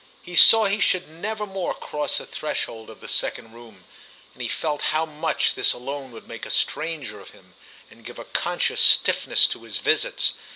He 0.23 0.33
saw 0.35 0.65
he 0.65 0.79
should 0.79 1.07
never 1.07 1.45
more 1.45 1.75
cross 1.75 2.17
the 2.17 2.25
threshold 2.25 2.89
of 2.89 3.01
the 3.01 3.07
second 3.07 3.53
room, 3.53 3.85
and 4.33 4.41
he 4.41 4.47
felt 4.47 4.81
how 4.89 5.05
much 5.05 5.53
this 5.53 5.73
alone 5.73 6.11
would 6.11 6.27
make 6.27 6.43
a 6.47 6.49
stranger 6.49 7.19
of 7.19 7.29
him 7.37 7.53
and 7.91 8.03
give 8.03 8.17
a 8.17 8.25
conscious 8.25 8.81
stiffness 8.81 9.45
to 9.49 9.61
his 9.63 9.77
visits. 9.77 10.33